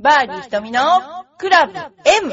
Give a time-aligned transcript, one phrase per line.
[0.00, 0.80] バーディー瞳の
[1.38, 2.32] クラブ M!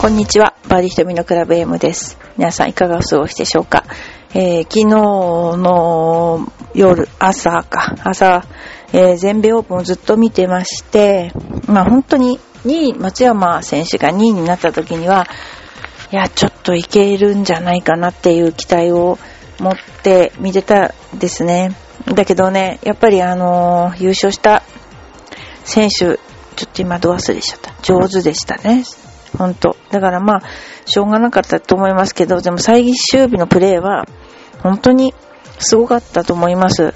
[0.00, 0.54] こんにちは。
[0.66, 2.16] バーディー瞳のクラブ M です。
[2.38, 3.84] 皆さんいかがお過ごしでしょうか、
[4.32, 8.46] えー昨日の夜、朝か、朝、
[8.92, 11.32] えー全米オープンをずっと見てまして、
[11.66, 15.26] まあ本当に2位、松山選手が2位になった時には、
[16.10, 19.18] いや、ちょっといけるんじゃないかなっていう期待を
[19.58, 21.74] 持って見てたですね。
[22.06, 24.62] だけどね、やっぱりあのー優勝した
[25.64, 26.12] 選手、ちょ
[26.64, 27.74] っと今ど忘れしちゃった。
[27.82, 28.84] 上手でしたね。
[29.36, 30.42] 本当だからまあ、
[30.86, 34.06] しょうがなかったと思いますけど、でも最終日のプレーは、
[34.62, 35.14] 本当に
[35.58, 36.94] すごかったと思います。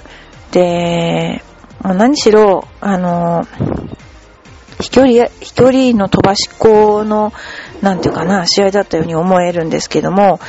[0.51, 1.43] で、
[1.83, 3.45] 何しろ、あの、
[4.79, 7.33] 飛距離、飛距離の飛ばし子の、
[7.81, 10.39] なんていうかな、試合だったように思えるんですけども、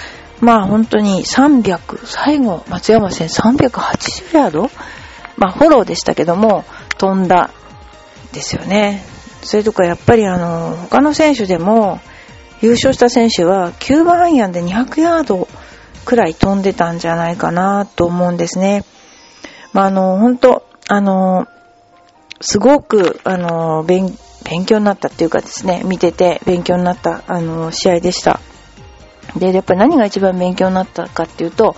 [0.41, 4.70] まあ本当に300、最後、松山選手380ヤード？
[5.36, 6.64] まあフォローでしたけども、
[6.98, 7.51] 飛んだ
[8.33, 9.05] ですよね。
[9.42, 12.01] それとかやっぱりあの、他の選手でも、
[12.61, 15.48] 優勝した選手は9番アイアンで200ヤード
[16.05, 18.84] くらい飛んでたんじゃないかなと思うんですね。
[19.73, 21.46] まああの、本当あの、
[22.40, 28.40] すごく、あの、勉、勉強になったっていうかですね、見てて勉強になった、あの、試合でした。
[29.36, 31.74] で、やっぱり何が一番勉強になったかっていうと、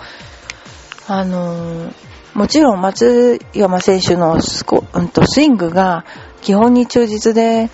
[1.07, 1.93] あの、
[2.35, 6.05] もちろん松山選手のスコ、うんと、スイングが
[6.43, 7.71] 基本に忠実で、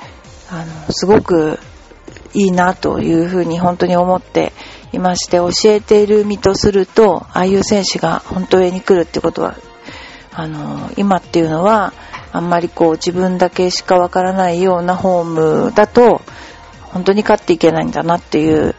[0.50, 1.58] あの、すごく
[2.34, 4.52] いいなというふうに本当に思って
[4.92, 9.56] いまして、教えている身とすると、ああいう選手が本当上に来るってことは、
[10.34, 11.92] あの、今っていうのは、
[12.32, 16.22] あんまりこう自分だけしかわからないようなホームだと、
[16.80, 18.74] 本当に勝っていけないんだなっていう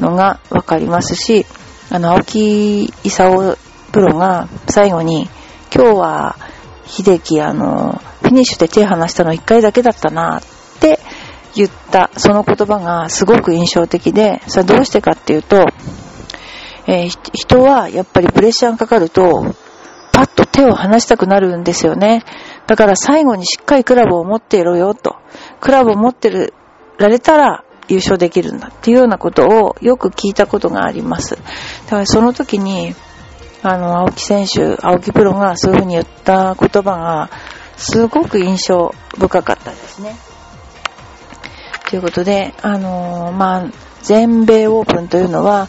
[0.00, 1.46] のがわかりますし、
[1.90, 3.56] あの、青木勲
[3.92, 5.28] プロが最後に、
[5.74, 6.36] 今日は
[6.86, 10.42] 秀樹あの、フィニッシュで手離したの1回だけだったなっ
[10.80, 10.98] て
[11.54, 15.66] 言った、その言葉がすごく印象的で、それどうしてかっていうと、
[16.86, 19.54] えー人はやっぱりプレッシャーがかかると、
[20.16, 22.24] パッと手を離したくなるんですよね。
[22.66, 25.16] だから最後にしっかりクラブを持っていろよと。
[25.60, 26.54] クラブを持ってる
[26.96, 31.36] られたら優勝できるんだっていうようなことをよく聞いたことがあります。
[31.36, 31.42] だ
[31.90, 32.94] からその時に、
[33.62, 37.30] あの、青木選手、青木プロがそういうふうに言った言葉が、
[37.76, 40.16] すごく印象深かったですね。
[41.90, 43.70] ということで、あのーまあ、
[44.02, 45.68] 全米オープンというのは、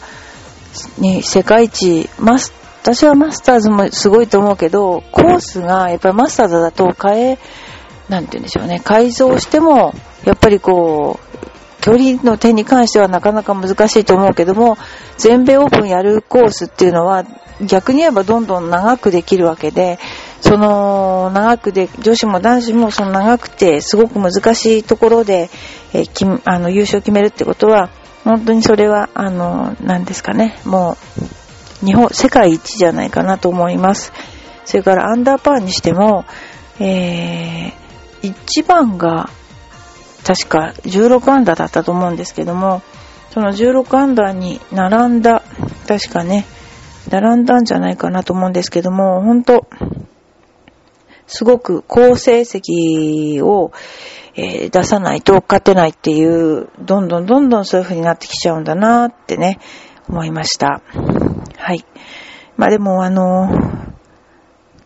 [0.96, 7.38] に世界一、マス、私はマスターズもすごいと思うけど、コースがやっぱりマスターズだと変え、
[8.08, 9.92] なんて言うんでしょうね、改造しても、
[10.24, 11.38] やっぱりこう、
[11.80, 14.78] 距離の点に関してはなかなか難しいと思うけども、
[15.16, 17.24] 全米オープンやるコースっていうのは、
[17.60, 19.98] 逆に言えばどんどん長くできるわけで、
[20.40, 25.50] その長くで、女子も男子もその長くてすごく難しいところで、
[25.92, 27.90] えきあの優勝を決めるってことは、
[28.24, 31.24] 本当にそれは、あの、なんですかね、もう、
[31.84, 34.12] 日本、世界一じゃないかなと思います。
[34.64, 36.24] それからアンダーパーにしても、
[36.80, 39.30] えー、1番が、
[40.24, 42.82] 確か16アンダーだったと思うんですけども、
[43.30, 45.42] その16アンダーに並んだ、
[45.86, 46.44] 確かね、
[47.10, 49.66] 並んだんじゃないかなと思うんですけども、本当
[51.26, 53.72] すごく好成績を、
[54.34, 59.58] え出さないと勝てないっていう、どんどんどんどんそういう風になってきちゃうんだなってね、
[60.08, 60.80] 思いました。
[61.68, 61.84] はい。
[62.56, 63.50] まあでもあの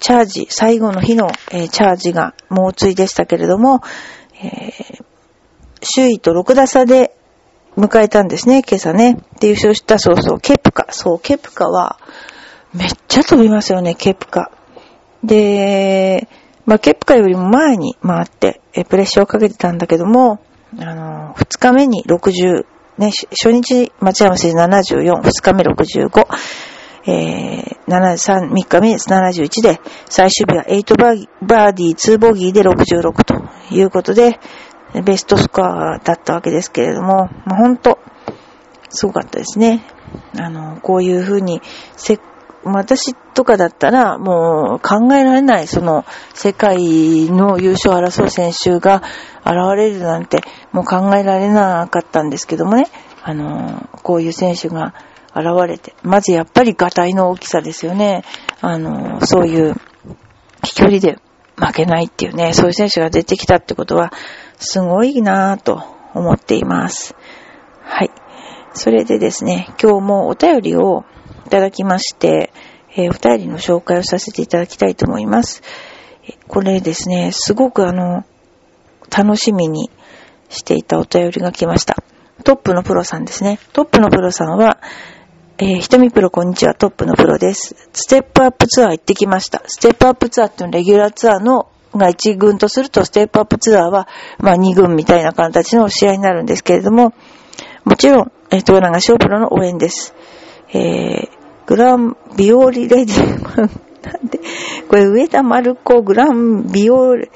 [0.01, 3.83] チャージ、最後の日の、えーチャージが猛追でしたけれども、
[4.43, 5.05] えー
[5.95, 7.17] 首位と6打差で
[7.77, 9.19] 迎えたんですね、今朝ね。
[9.39, 10.87] で、優勝した、そうそう、ケプカ。
[10.91, 12.01] そう、ケプカは、
[12.75, 14.51] めっちゃ飛びますよね、ケプカ。
[15.23, 16.29] で、
[16.67, 20.41] まあ、ケプカよりも前に回って、えプレッシャーをかけてたんだけども、
[20.79, 22.65] あの、2日目に60、
[22.99, 26.27] ね、初日、松山選手74、2日目65、
[27.07, 34.39] えー、73、3日目71で、最終日は8バーバーディー、2ボギーで66ということで、
[35.05, 37.99] ベストスコアだったわけですけれども、まあ、ほんと、
[38.91, 39.83] すごかったですね。
[40.39, 41.63] あの、こういうふうに、
[41.97, 42.19] せ、
[42.65, 46.05] 私とかだったら、もう考えられない、その、
[46.35, 49.03] 世界の優勝を争う選手が
[49.45, 52.87] 現れるなんて、もう考えられなかったんですけどもね、
[53.23, 54.95] あの、こういう選手が
[55.35, 58.25] 現れて、まずやっぱりガタイの大きさですよね。
[58.61, 59.75] あの、そういう、
[60.65, 61.19] 飛距離で
[61.57, 64.13] 負けないっていうね、そういう選手が出てきたってことは、
[64.59, 65.83] すごいなぁと
[66.15, 67.17] 思っています。
[67.83, 68.11] はい。
[68.75, 71.05] それでですね、今日もお便りを
[71.47, 72.53] いただきまして、
[72.95, 75.63] えー、お便りの紹介をさせていただきたいと思います。
[76.47, 78.25] これですね、すごくあの、
[79.15, 79.91] 楽しみに
[80.49, 81.97] していたお便りが来ました。
[82.45, 83.59] トップのプロさんですね。
[83.73, 84.79] トップのプロさんは、
[85.65, 87.77] えー、ひとみプロこんにちは、トップのプロです。
[87.93, 89.63] ステップアップツアー行ってきました。
[89.65, 97.15] ステップアップツアーっていうのはレギュラーツアーのが1軍とすると、ステップアップツアーは、まあ2軍みたいな形の試合になるんですけれども、
[97.85, 100.17] もちろん、えー、豊永翔プロの応援です。
[100.73, 101.29] えー、
[101.67, 104.41] グランビオリレディ、なんで、
[104.89, 107.31] これ上田丸子グランビオレ、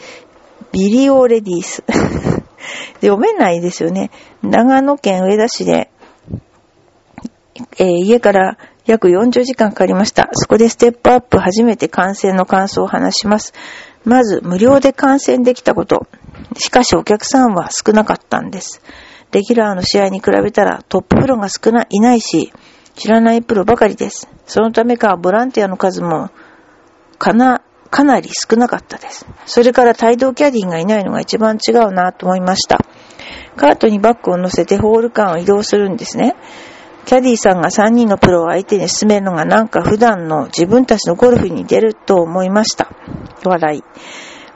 [0.72, 1.84] ビリオレディース。
[3.00, 4.10] 読めないですよね。
[4.42, 5.90] 長野県上田市で、
[7.78, 10.28] えー、家から約40時間かかりました。
[10.32, 13.52] そこでステップアップ初めて観戦の感想を話します。
[14.04, 16.06] まず、無料で観戦できたこと。
[16.58, 18.80] しかしお客さんは少なかったんです。
[19.32, 22.52] レギュラーの試合に比べたらトッププロが少ない、いないし、
[22.94, 24.28] 知らないプロばかりです。
[24.46, 26.30] そのためか、ボランティアの数も、
[27.18, 29.26] かな、かなり少なかったです。
[29.46, 32.78] それから帯同キャディーがいないのが一番違うなと思いました。
[33.56, 36.36] カートにバッグを乗せてホール間を移動するんですね。
[37.06, 42.90] キャディさんが3人のプロを相手に進めるのがなんか普段の自分たちのゴルフに出ると思いました。
[43.44, 43.84] 笑い。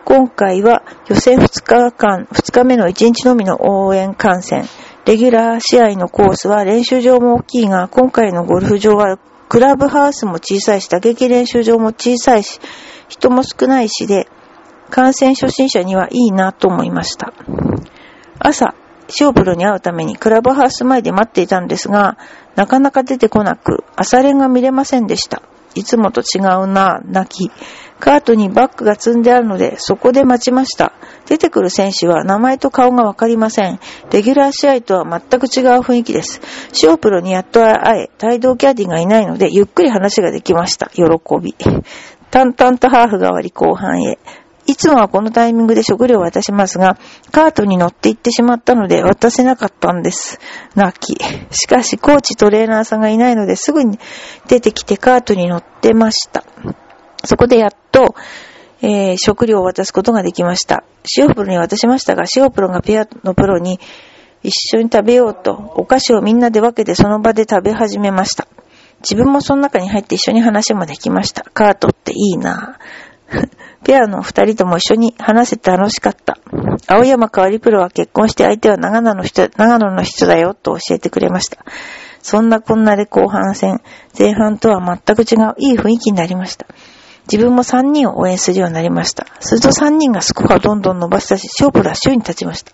[0.04, 4.64] 今回は予選2日間、2日目の1日のみの応援観戦。
[5.06, 9.18] レギュラー試合のコースは練習場も大きいが、今回のゴルフ場は
[9.48, 12.58] クラブハウスも小さいし、打撃練習場も小さいし、
[13.08, 14.28] 人も少ないしで、
[14.90, 17.32] 観戦初心者にはいいなと思いました。
[18.40, 18.74] 朝、
[19.10, 22.16] シオプロに会うためにクラブハウス前で待っていたんですが、
[22.60, 25.40] なかなか出てこなく、朝練が見れませんでした。
[25.74, 27.50] いつもと違うな、泣き。
[27.98, 30.92] カートにバッグが積んであるので、そこで待ちました。
[31.24, 33.80] 出てくる選手は名前と顔がわかりません。
[34.12, 36.42] レギュラー試合とは全く違う雰囲気です。
[36.74, 40.90] シオプロにやっと会え、帯同キャディがいないので、ゆっくり話ができました。
[40.90, 41.04] 喜
[41.40, 41.54] び。
[42.30, 44.18] 淡々とハーフがわり後半へ。
[44.70, 46.96] いつもはこのタイミングで食料を渡しますが、
[47.32, 50.38] カートに乗って行ってしまったので渡せなかったんです。
[50.76, 51.18] 泣き。
[51.50, 53.98] しかし、コーチトレーナーさんがいないのですぐに
[54.46, 56.44] 出てきてカートに乗ってました。
[57.24, 58.14] そこでやっと、
[58.80, 60.84] えー、食料を渡すことができました。
[61.04, 63.80] シオプロに渡しましたが、シオプロがペアのプロに
[64.44, 68.46] 一緒に食べようと、お菓子をみんなで分けてその場で食べ始めました。
[69.00, 71.42] 自分もその中に入って一緒に話もできました。
[71.42, 73.09] カートっていいなぁ。
[73.84, 76.38] ペアの二人とも一緒に話せて楽しかった。
[76.86, 81.64] 青山かわりプロは結婚して相手は長野の人、長野の人だよと教えてくれました。
[82.22, 83.80] そんなこんなで後半戦、
[84.18, 86.66] 前半とは全く違ういい雰囲気になりました。
[87.30, 89.26] 自分も3人を応援するようになりました。
[89.38, 92.72] すると3人がスコアをどんどん伸ばしたし、勝負ラッシュに立ちました。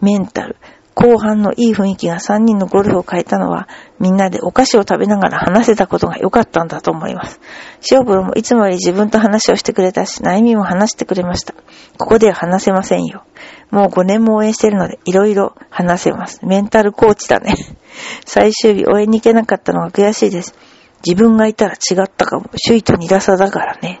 [0.00, 0.56] メンタル、
[0.94, 3.68] 後半のいい雰囲気が3人のゴルフを変えたのは、
[3.98, 7.40] みんなでお菓子を食べながら話せたことが良かったんだと思います。
[7.80, 11.54] シオブロもいつもより自分と話をしてくれたし、悩みも話してくれました。
[11.98, 13.24] ここでは話せませんよ。
[13.70, 16.40] もう5年も応援してるので、いろいろ話せます。
[16.44, 17.54] メンタルコーチだね。
[18.24, 20.54] 最終日応援に行けなかったのが悔しいです。
[21.04, 22.46] 自分がいたら違ったかも。
[22.66, 24.00] 首位と2打差だからね。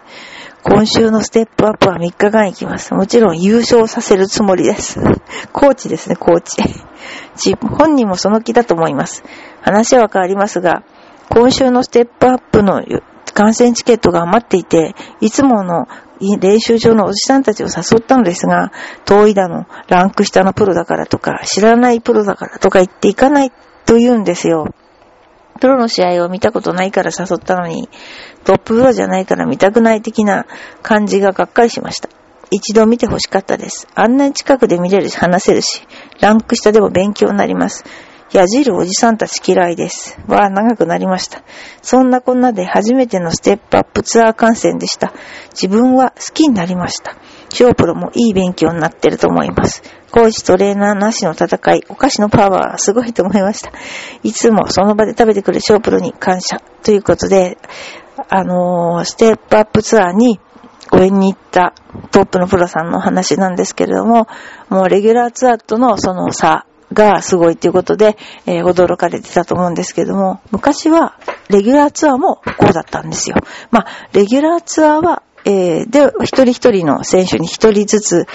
[0.64, 2.94] 今週のステップアップは3日間行きます。
[2.94, 4.98] もちろん優勝させるつもりです。
[5.52, 6.62] コーチですね、コーチ。
[7.60, 9.24] 本人もその気だと思います。
[9.60, 10.82] 話は変わりますが、
[11.28, 12.82] 今週のステップアップの
[13.34, 15.86] 観戦チケットが余っていて、いつもの
[16.40, 18.72] 練習場のおじさんたちを誘ったのですが、
[19.04, 23.52] 遠いだの、ランク下のプロだからとか、知らないプロだからとか言っていかない
[23.84, 24.68] と言うんですよ。
[25.60, 27.88] プロの試合を見たことないから誘ったのに、
[28.44, 30.46] トッププロじゃないから見たくない的な
[30.82, 32.08] 感じががっかりしました。
[32.50, 33.88] 一度見て欲しかったです。
[33.94, 35.86] あんなに近くで見れるし、話せるし、
[36.20, 37.84] ランク下でも勉強になります。
[38.32, 40.18] 矢じるおじさんたち嫌いです。
[40.26, 41.42] わあ、長くなりました。
[41.82, 45.12] そんなこんなで初めてのステップアップツアー観戦でした。
[45.52, 47.16] 自分は好きになりました。
[47.54, 49.82] ショープロもいい勉強になってると思います。
[50.10, 53.72] コーチトレーナーなしの戦い、お菓子のパワーすごいと思いました。
[54.22, 57.56] いつもその場で食べてくるショープロに感謝ということで、
[58.28, 60.40] あのー、ステップアップツアーに
[60.92, 61.74] 応援に行った
[62.10, 64.26] トップのプロさんの話なんですけれども、
[64.68, 71.18] もうレギュラーツアーとのその差がすごいということで、えー、驚かれてたと思うんですけれども、昔は
[71.48, 73.36] レギュラーツアーもこうだったんですよ。
[73.70, 78.26] まあ、レギュラーツアーは、えー、で、一人一人の選手に一人ずつ、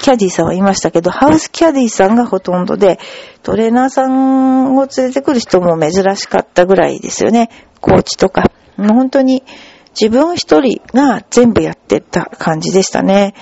[0.00, 2.98] キャディーさんはいましたけど、ハウスキャディーさんがほとんどで、
[3.42, 7.50] トレーナーさんを連れてくる人も珍しかったぐらいですよね。
[7.80, 8.50] コーチとか。
[8.76, 9.42] 本当に、
[10.00, 13.34] 自分一人が全部やってた感じでしたね。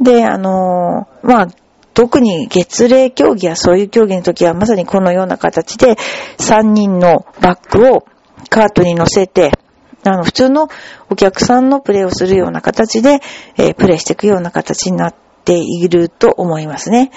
[0.00, 1.48] で、あのー、まあ、
[1.92, 5.94] 特に月齢競技やそういう競技の時はまさにこのような形で
[6.38, 8.04] 3人のバッグを
[8.50, 9.52] カートに乗せて、
[10.04, 10.68] あの、普通の
[11.10, 13.20] お客さんのプレイをするような形で、
[13.56, 17.10] えー、プレイしていくような形になっていると思いますね。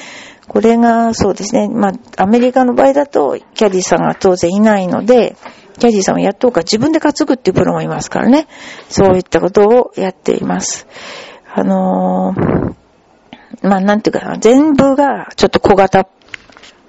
[0.47, 1.67] これがそうですね。
[1.67, 5.35] まあ、アメリカの場合だと、キャディさんが当然いないので、
[5.79, 8.47] キャディさんをやっとうか自分で担ぐっていうプロもいますからね。
[8.89, 10.87] そういったことをやっています。
[11.53, 16.07] あのー、まあ、なんていうかな、全部がちょっと小型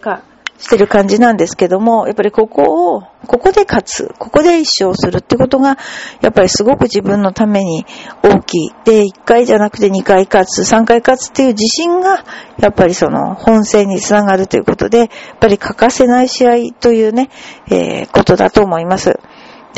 [0.00, 0.22] 化
[0.58, 5.78] してる感じなんですけども、やっぱりここを、ここで勝つ、ここで一生するってことが、
[6.20, 7.86] やっぱりすごく自分のために
[8.22, 8.70] 大きい。
[8.84, 12.24] で、1回じゃなくて2回勝つ、3回勝つっていう自信が、
[12.58, 17.30] やっぱりその本戦につながるということで、やっぱり欠かせない試合というね、
[17.70, 19.20] えー、ことだと思います。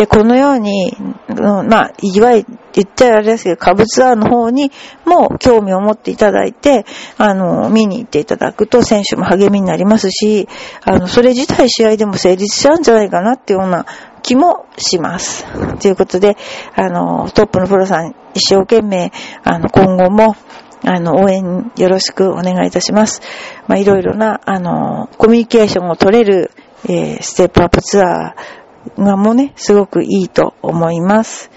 [0.01, 0.97] で、このように、
[1.29, 4.73] うん、まあ、いわゆる言っちゃあれですけど、株ツアーの方に
[5.05, 6.87] も興味を持っていただいて、
[7.19, 10.49] あの、見に行っていただくと選手も励みになりますし、
[10.87, 13.85] あの、それ自体試合でも成立しちゃうんじゃないかなっていうような
[14.23, 15.45] 気もします。
[15.81, 16.39] ということで、
[16.75, 19.13] あの、トップのプロさん一生懸命、
[19.45, 20.35] あの、今後も、
[20.83, 23.21] あの、応援よろしくお願いいたします。
[23.67, 26.53] まあ、いろいろな、あの、コミュニケーションを取れる、
[26.89, 28.60] えー、ステップアップツアー、
[28.99, 31.51] がもね、すごくいいと思います。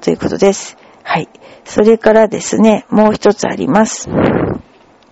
[0.00, 0.76] ということです。
[1.02, 1.28] はい。
[1.64, 4.08] それからですね、もう一つあります。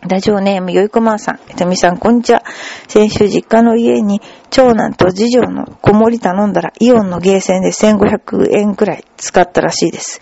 [0.09, 1.41] ラジオネーム、よいこまんさん。
[1.49, 2.43] えとみさん、こんにちは。
[2.89, 10.21] 先週実家の家に長男と次女の子守頼んだら、イオンのゲーセンで1500円くらい使ったらしいです。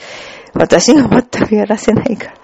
[0.52, 2.34] 私が全くやらせないから。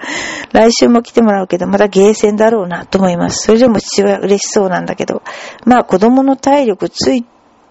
[0.52, 3.44] 来週も来てもらうけど、まだゲーセンだろうなと思います。
[3.46, 5.22] それでも父親嬉しそうなんだけど、
[5.66, 7.26] まあ子供の体力つい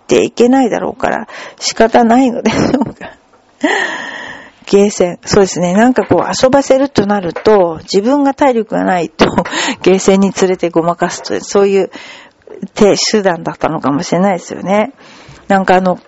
[0.08, 1.28] ていけないだろうから、
[1.60, 2.52] 仕方ないので。
[4.68, 5.20] ゲーセン。
[5.24, 5.74] そうですね。
[5.74, 9.28] なんかこう遊ばせるとなると、自分が体力がないと、
[9.84, 11.92] ゲーセンに連れてごまかすという、そういう
[12.74, 14.94] 手、手段だったのかもしれないですよね。
[15.48, 16.00] なんかあの、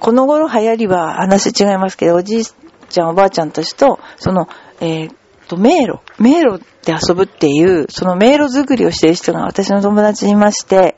[0.00, 4.48] この頃流行りは話違いますけど、おじいちゃんおばあちゃんたちと、その、
[4.80, 5.14] えー、
[5.50, 10.96] と、迷路、迷路で遊ぶっていう、その迷路作りをしている人が私の友達にいまして、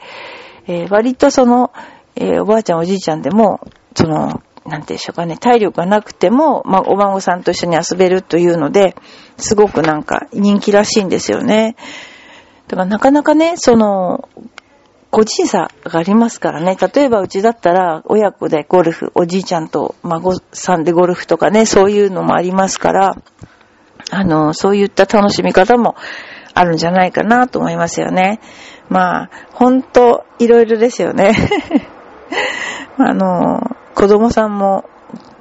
[0.66, 1.72] えー、割とその、
[2.16, 3.60] えー、おばあちゃんおじいちゃんでも、
[3.94, 8.94] その、なんていうんでしょうかね、体力がなくても、まあ、お孫さんと一緒に遊べるというので、
[9.36, 11.76] すごくなんか人気らしいんですよね。
[12.68, 14.28] だからなかなかね、その、
[15.10, 16.76] 個人差がありますからね。
[16.94, 23.16] 例えばうちだったら親子でゴルフ、おじいちゃんと孫さんでゴルフとかね、そういうのもありますから、
[24.10, 25.96] あの、そういった楽しみ方も
[26.54, 28.40] あるんじゃないかなと思いますよね。
[28.88, 31.34] まあ、ほんと、いろいろですよね。
[32.98, 34.84] あの、子供さんも、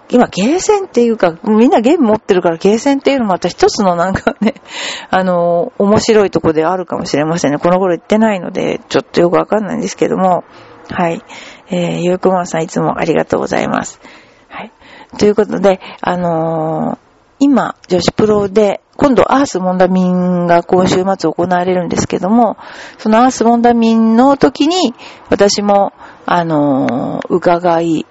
[0.09, 4.55] 今、ゲーセンっていうか、みんなゲーム持ってるからゲーセンっていうのもまた一つのなんかね、
[5.09, 7.59] あの、面白いとこであるかもしれませんね。
[7.59, 10.43] この頃行ってないので、ちょっとよくわかんないんですけども、
[10.89, 11.23] はい。
[11.69, 14.01] えー、ゆうくまさんいつもありがとうございます。
[14.49, 14.71] はい。
[15.17, 17.10] ということで、あのー、
[17.41, 22.55] 今、女子プロで、今度アースモンダミンが今週末行われるんですけども、
[22.99, 24.93] そのアースモンダミンの時に、
[25.31, 25.91] 私も、
[26.27, 28.05] あのー、伺い、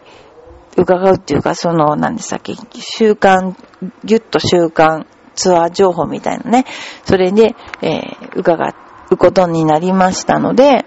[0.76, 3.56] 伺うっていうか、その、何でしたっけ、週間、
[4.04, 5.06] ぎゅっと週間
[5.36, 6.64] ツアー情報みたいなね、
[7.04, 8.74] それで、えー、伺
[9.10, 10.84] うことになりましたので、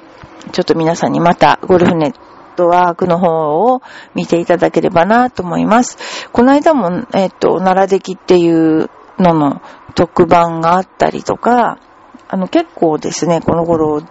[0.52, 2.20] ちょっと皆さんにまたゴルフネット
[2.54, 3.28] トワークの方
[3.74, 3.82] を
[4.16, 6.30] 見ていただければなと思います。
[6.32, 9.62] この間も、えっ、と、奈良出来っていうのの
[9.96, 11.80] 特番があったりとか、
[12.28, 14.02] あの結構ですね、この頃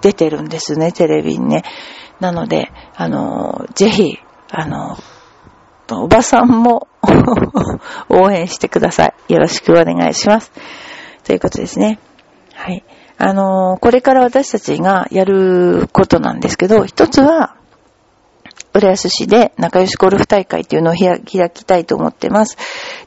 [0.00, 1.64] 出てるんですね、テレビにね。
[2.20, 4.18] なので、あの、ぜひ、
[4.50, 4.96] あの、
[5.90, 6.88] おばさんも
[8.08, 9.32] 応援してください。
[9.32, 10.52] よろしくお願いします。
[11.24, 11.98] ということですね。
[12.54, 12.84] はい。
[13.18, 17.56] あの、これから私たちがやることなんですけど、一つは、
[18.76, 22.58] 浦安市で仲良しゴルフ大会っていうのを開きたいと思ってます。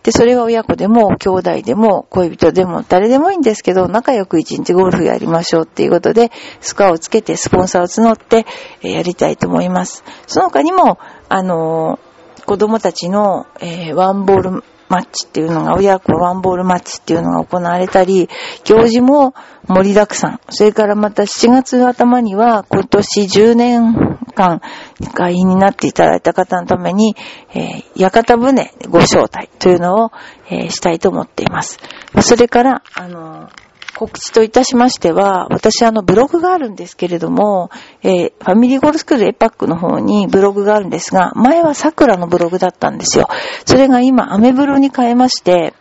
[0.03, 8.45] で、それは親子でも、兄弟でも、恋人でも、誰でもいいんですけど、仲良く一日ゴルフやりましょうっていうことで、スコアをつけて、スポンサーを募って、
[8.81, 10.03] えやりたいと思います。
[10.25, 10.97] その他にも、
[11.29, 18.27] あのー、子供たちの、えー、ワンボールマッチっていうのが、親子ワンボールマッチっていうのが行われたり、
[18.65, 19.33] 行事も
[19.67, 20.39] 盛りだくさん。
[20.49, 24.61] それからまた7月頭には、今年10年間
[25.13, 27.15] 会員になっていただいた方のために、
[27.53, 30.11] えー、屋形船ご招待というのを、
[30.49, 31.79] えー、したいと思っています。
[32.21, 33.49] それから、あの
[33.99, 37.69] 告知といたしましては、私あのブログがあるんですけれども、
[38.01, 43.27] えー、ファミリーゴールスクールエパックの方にブログがあるんですが、前は桜のブログだったんですよ。
[43.65, 45.73] それが今アメブロに変えまして、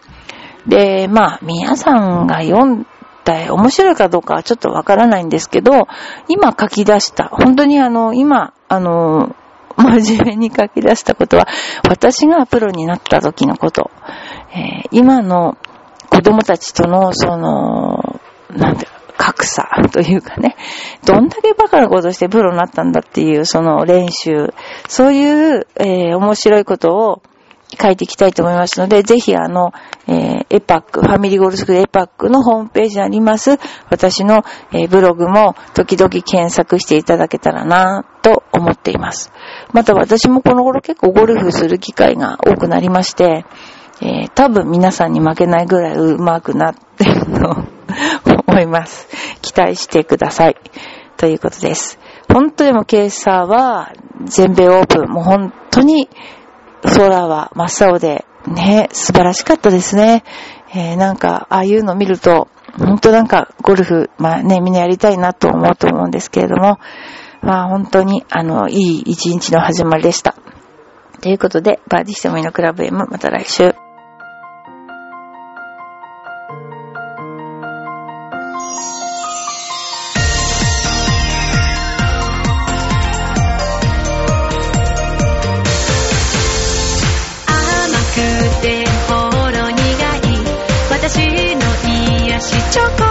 [0.66, 2.86] で、まあ皆さんが読ん
[3.24, 5.86] で面白いかどうかはちょっとわからないんですけど、
[6.28, 9.36] 今書き出した、本当にあの、今、あの、
[9.76, 11.46] 真面目に書き出したことは、
[11.88, 13.92] 私がプロになった時のこと、
[14.50, 15.56] えー、今の
[16.10, 17.97] 子供たちとの、その、
[18.50, 18.86] なんて
[19.18, 20.56] 格差というかね、
[21.04, 24.54] どんだけバカなことしてプロになったんだっていう、その練習、
[24.88, 27.22] そういう、えー、面白いことを
[27.80, 29.72] 書いていきたいと思いますので、ぜひあの、
[30.06, 33.58] えー、エパック、ファミリーゴルフスクールエパックのホームページにあります、
[33.90, 39.32] 私の、えー、ブログも時々検索していただけたらなと思っています。
[39.72, 43.44] また私もこの頃結構ゴルフする機会が多くなりまして、
[44.00, 47.56] えー、多分皆さんに負けないぐらい上手くなってると
[48.46, 49.08] 思います。
[49.42, 50.56] 期待してください。
[51.16, 51.98] ということです。
[52.32, 53.92] 本当でも今朝は
[54.24, 56.08] 全米オープン、もう本当に
[56.82, 60.22] 空は真っ青で、ね、素晴らしかったですね。
[60.74, 66.78] えー、なんか、ああいうの見ると、本当なんかゴルフ、まあね、みんなやりたいなと思うと思うんですけれども、
[67.42, 70.34] まあ本当に、あの、いい一日の始まりでした。
[71.20, 73.87] ということで、バーディしてもいいのクラブ M、また来週。
[92.78, 93.07] て